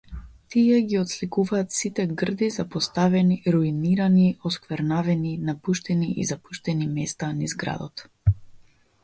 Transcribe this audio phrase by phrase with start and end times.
[0.53, 8.07] Тие ги отсликуваат сите грди, запоставени, руинирани, осквернавени, напуштени и запуштени места низ градот.